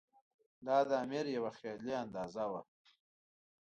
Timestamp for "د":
0.89-0.91